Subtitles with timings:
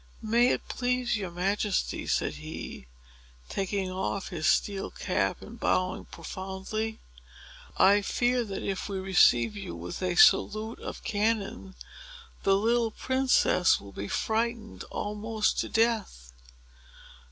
[0.23, 2.87] "May it please your Majesty," said he,
[3.49, 6.99] taking off his steel cap and bowing profoundly,
[7.77, 11.75] "I fear that if we receive you with a salute of cannon,
[12.41, 16.33] the little princess will be frightened almost to death."